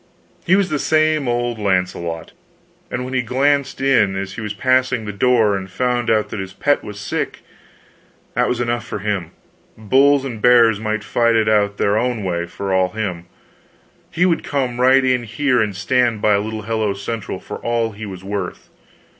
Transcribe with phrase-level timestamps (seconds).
[0.47, 2.31] He was the same old Launcelot,
[2.89, 6.39] and when he glanced in as he was passing the door and found out that
[6.39, 7.41] his pet was sick,
[8.33, 9.29] that was enough for him;
[9.77, 13.27] bulls and bears might fight it out their own way for all him,
[14.09, 18.07] he would come right in here and stand by little Hello Central for all he
[18.07, 18.71] was worth.